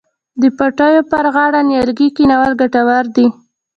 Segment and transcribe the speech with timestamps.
[0.41, 3.27] د پټیو پر غاړه نیالګي کینول ګټور دي.